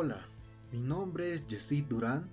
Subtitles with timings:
[0.00, 0.20] Hola,
[0.70, 2.30] mi nombre es Jessit Durán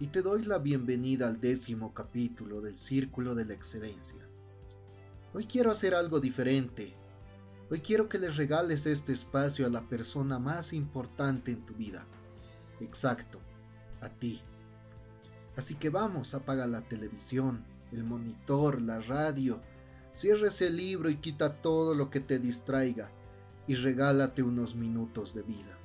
[0.00, 4.18] y te doy la bienvenida al décimo capítulo del Círculo de la Excedencia.
[5.32, 6.96] Hoy quiero hacer algo diferente.
[7.70, 12.04] Hoy quiero que le regales este espacio a la persona más importante en tu vida.
[12.80, 13.38] Exacto,
[14.00, 14.42] a ti.
[15.54, 19.60] Así que vamos, apaga la televisión, el monitor, la radio,
[20.10, 23.08] cierra ese libro y quita todo lo que te distraiga
[23.68, 25.78] y regálate unos minutos de vida.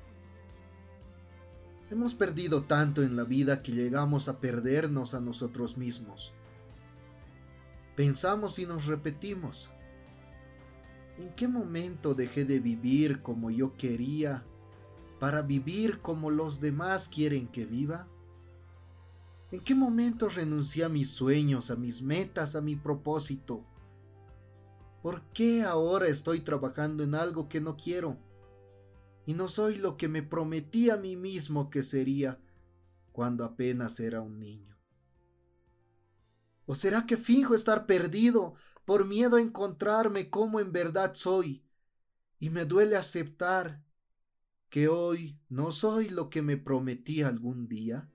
[1.89, 6.33] Hemos perdido tanto en la vida que llegamos a perdernos a nosotros mismos.
[7.95, 9.69] Pensamos y nos repetimos.
[11.19, 14.43] ¿En qué momento dejé de vivir como yo quería
[15.19, 18.07] para vivir como los demás quieren que viva?
[19.51, 23.63] ¿En qué momento renuncié a mis sueños, a mis metas, a mi propósito?
[25.03, 28.17] ¿Por qué ahora estoy trabajando en algo que no quiero?
[29.25, 32.39] Y no soy lo que me prometí a mí mismo que sería
[33.11, 34.77] cuando apenas era un niño.
[36.65, 41.63] ¿O será que finjo estar perdido por miedo a encontrarme como en verdad soy
[42.39, 43.83] y me duele aceptar
[44.69, 48.09] que hoy no soy lo que me prometí algún día?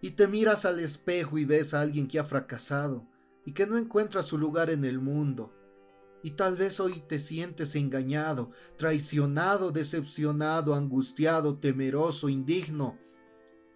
[0.00, 3.08] Y te miras al espejo y ves a alguien que ha fracasado
[3.44, 5.52] y que no encuentra su lugar en el mundo
[6.24, 12.98] y tal vez hoy te sientes engañado, traicionado, decepcionado, angustiado, temeroso, indigno,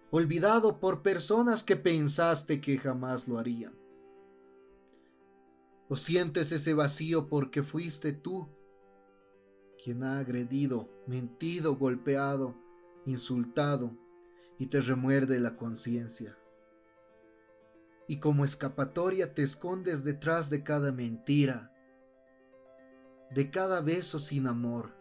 [0.09, 3.77] olvidado por personas que pensaste que jamás lo harían.
[5.89, 8.49] O sientes ese vacío porque fuiste tú
[9.83, 12.55] quien ha agredido, mentido, golpeado,
[13.05, 13.95] insultado
[14.57, 16.35] y te remuerde la conciencia.
[18.07, 21.75] Y como escapatoria te escondes detrás de cada mentira,
[23.31, 24.95] de cada beso sin amor,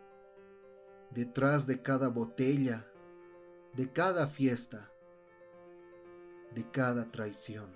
[1.11, 2.87] detrás de cada botella,
[3.75, 4.93] de cada fiesta,
[6.55, 7.75] de cada traición.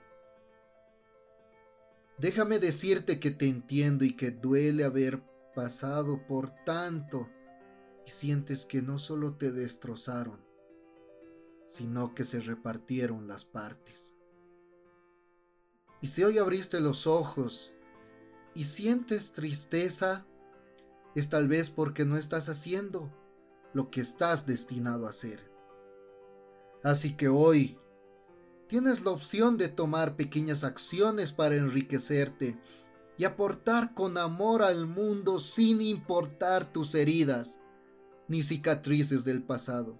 [2.18, 5.22] Déjame decirte que te entiendo y que duele haber
[5.54, 7.28] pasado por tanto
[8.06, 10.40] y sientes que no solo te destrozaron,
[11.64, 14.14] sino que se repartieron las partes.
[16.00, 17.74] Y si hoy abriste los ojos
[18.54, 20.26] y sientes tristeza,
[21.14, 23.12] es tal vez porque no estás haciendo
[23.74, 25.50] lo que estás destinado a hacer.
[26.82, 27.78] Así que hoy
[28.66, 32.58] tienes la opción de tomar pequeñas acciones para enriquecerte
[33.18, 37.60] y aportar con amor al mundo sin importar tus heridas
[38.28, 39.98] ni cicatrices del pasado.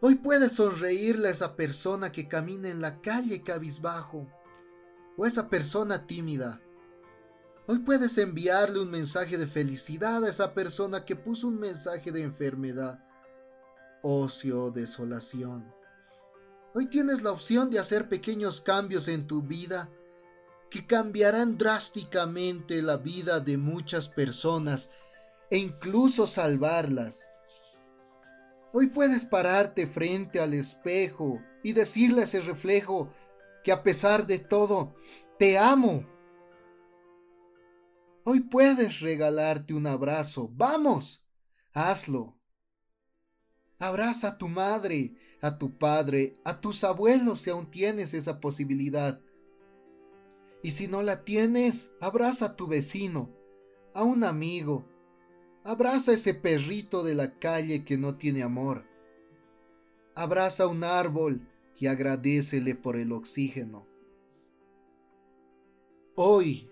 [0.00, 4.28] Hoy puedes sonreírle a esa persona que camina en la calle cabizbajo
[5.16, 6.62] o a esa persona tímida
[7.70, 12.22] Hoy puedes enviarle un mensaje de felicidad a esa persona que puso un mensaje de
[12.22, 12.98] enfermedad,
[14.00, 15.70] ocio, desolación.
[16.74, 19.90] Hoy tienes la opción de hacer pequeños cambios en tu vida
[20.70, 24.88] que cambiarán drásticamente la vida de muchas personas
[25.50, 27.30] e incluso salvarlas.
[28.72, 33.12] Hoy puedes pararte frente al espejo y decirle a ese reflejo
[33.62, 34.94] que a pesar de todo,
[35.38, 36.17] te amo
[38.30, 40.50] Hoy puedes regalarte un abrazo.
[40.54, 41.26] Vamos,
[41.72, 42.36] hazlo.
[43.78, 49.18] Abraza a tu madre, a tu padre, a tus abuelos si aún tienes esa posibilidad.
[50.62, 53.34] Y si no la tienes, abraza a tu vecino,
[53.94, 54.86] a un amigo.
[55.64, 58.84] Abraza a ese perrito de la calle que no tiene amor.
[60.14, 63.86] Abraza un árbol y agradecele por el oxígeno.
[66.14, 66.70] Hoy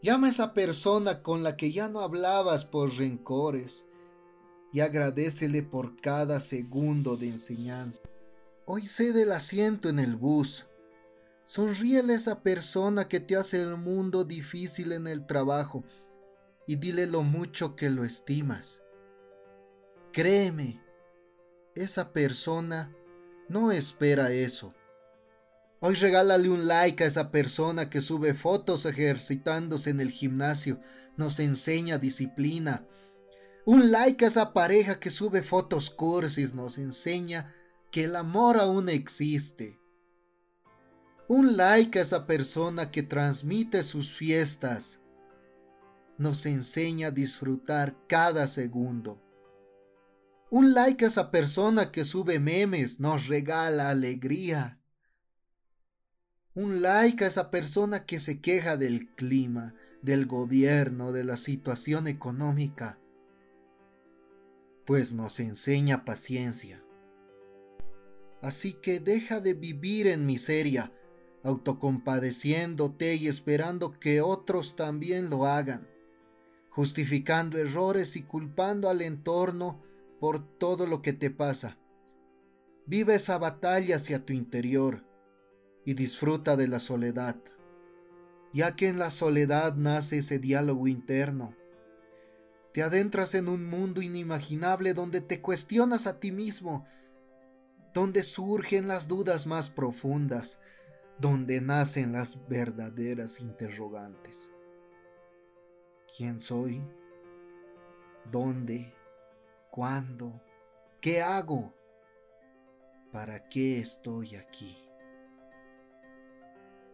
[0.00, 3.86] Llama a esa persona con la que ya no hablabas por rencores
[4.72, 8.00] y agradecele por cada segundo de enseñanza.
[8.64, 10.66] Hoy cede el asiento en el bus.
[11.44, 15.82] Sonríele a esa persona que te hace el mundo difícil en el trabajo
[16.66, 18.82] y dile lo mucho que lo estimas.
[20.12, 20.80] Créeme,
[21.74, 22.94] esa persona
[23.48, 24.74] no espera eso.
[25.80, 30.80] Hoy regálale un like a esa persona que sube fotos ejercitándose en el gimnasio,
[31.16, 32.84] nos enseña disciplina.
[33.64, 37.46] Un like a esa pareja que sube fotos cursis, nos enseña
[37.92, 39.78] que el amor aún existe.
[41.28, 45.00] Un like a esa persona que transmite sus fiestas,
[46.16, 49.22] nos enseña a disfrutar cada segundo.
[50.50, 54.77] Un like a esa persona que sube memes nos regala alegría.
[56.58, 62.08] Un like a esa persona que se queja del clima, del gobierno, de la situación
[62.08, 62.98] económica.
[64.84, 66.82] pues nos enseña paciencia.
[68.42, 70.92] Así que deja de vivir en miseria,
[71.44, 75.86] autocompadeciéndote y esperando que otros también lo hagan,
[76.70, 79.80] justificando errores y culpando al entorno
[80.18, 81.78] por todo lo que te pasa.
[82.84, 85.07] Vive esa batalla hacia tu interior
[85.88, 87.34] y disfruta de la soledad,
[88.52, 91.56] ya que en la soledad nace ese diálogo interno.
[92.74, 96.84] Te adentras en un mundo inimaginable donde te cuestionas a ti mismo
[97.94, 100.60] donde surgen las dudas más profundas,
[101.18, 104.52] donde nacen las verdaderas interrogantes.
[106.14, 106.82] ¿Quién soy?
[108.30, 108.94] ¿Dónde?
[109.70, 110.38] ¿Cuándo?
[111.00, 111.72] ¿Qué hago?
[113.10, 114.87] ¿Para qué estoy aquí?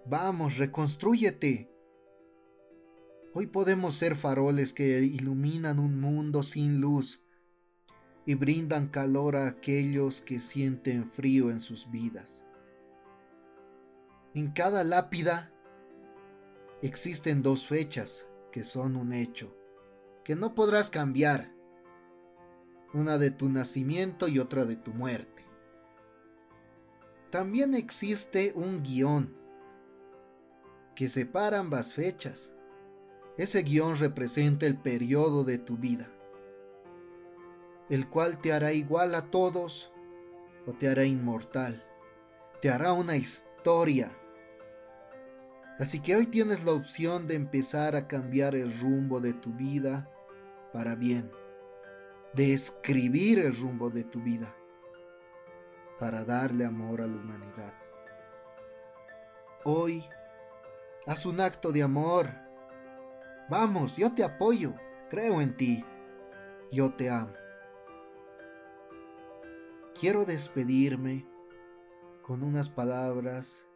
[0.06, 1.71] Vamos, reconstrúyete.
[3.33, 7.25] Hoy podemos ser faroles que iluminan un mundo sin luz
[8.27, 12.45] y brindan calor a aquellos que sienten frío en sus vidas.
[14.35, 15.51] En cada lápida
[16.83, 19.56] existen dos fechas que son un hecho,
[20.23, 21.51] que no podrás cambiar,
[22.93, 25.47] una de tu nacimiento y otra de tu muerte.
[27.31, 29.44] También existe un guion
[30.94, 32.52] que separa ambas fechas.
[33.37, 36.08] Ese guion representa el periodo de tu vida
[37.88, 39.93] el cual te hará igual a todos
[40.67, 41.85] o te hará inmortal,
[42.61, 44.11] te hará una historia.
[45.79, 50.08] Así que hoy tienes la opción de empezar a cambiar el rumbo de tu vida
[50.73, 51.31] para bien,
[52.32, 54.55] de escribir el rumbo de tu vida
[55.99, 57.75] para darle amor a la humanidad.
[59.64, 60.05] Hoy,
[61.06, 62.29] haz un acto de amor.
[63.49, 64.75] Vamos, yo te apoyo,
[65.11, 65.85] creo en ti,
[66.71, 67.33] yo te amo
[69.95, 71.27] quiero despedirme
[72.23, 73.67] con unas palabras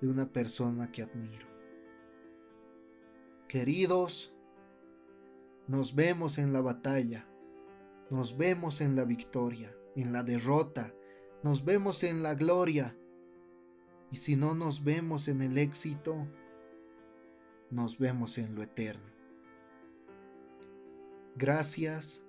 [0.00, 1.46] de una persona que admiro.
[3.48, 4.34] Queridos,
[5.66, 7.26] nos vemos en la batalla,
[8.10, 10.94] nos vemos en la victoria, en la derrota,
[11.42, 12.96] nos vemos en la gloria.
[14.14, 16.28] Y si no nos vemos en el éxito,
[17.68, 19.10] nos vemos en lo eterno.
[21.34, 22.22] Gracias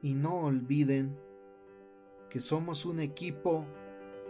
[0.00, 1.14] y no olviden
[2.30, 3.66] que somos un equipo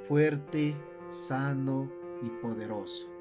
[0.08, 0.74] fuerte,
[1.06, 3.15] sano y poderoso.